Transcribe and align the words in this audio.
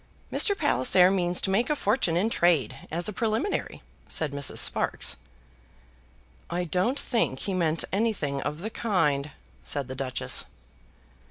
"Mr. 0.31 0.57
Palliser 0.57 1.11
means 1.11 1.39
to 1.41 1.51
make 1.51 1.69
a 1.69 1.75
fortune 1.75 2.17
in 2.17 2.31
trade 2.31 2.75
as 2.89 3.07
a 3.07 3.13
preliminary," 3.13 3.83
said 4.07 4.31
Mrs. 4.31 4.57
Sparkes. 4.57 5.15
"I 6.49 6.63
don't 6.63 6.97
think 6.97 7.41
he 7.41 7.53
meant 7.53 7.85
anything 7.91 8.41
of 8.41 8.61
the 8.61 8.71
kind," 8.71 9.29
said 9.63 9.87
the 9.87 9.95
Duchess. 9.95 10.45